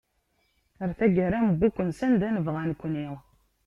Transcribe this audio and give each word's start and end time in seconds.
Ɣer 0.79 0.91
tagara 0.99 1.37
newwi-ken 1.45 1.89
sanda 1.99 2.27
nebɣa 2.35 2.63
nekni. 2.69 3.07